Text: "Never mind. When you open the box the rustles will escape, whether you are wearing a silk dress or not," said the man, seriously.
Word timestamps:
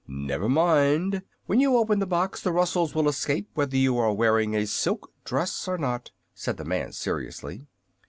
"Never 0.07 0.49
mind. 0.49 1.21
When 1.45 1.59
you 1.59 1.77
open 1.77 1.99
the 1.99 2.07
box 2.07 2.41
the 2.41 2.51
rustles 2.51 2.95
will 2.95 3.07
escape, 3.07 3.51
whether 3.53 3.77
you 3.77 3.99
are 3.99 4.11
wearing 4.11 4.55
a 4.55 4.65
silk 4.65 5.13
dress 5.25 5.67
or 5.67 5.77
not," 5.77 6.09
said 6.33 6.57
the 6.57 6.65
man, 6.65 6.91
seriously. 6.91 7.67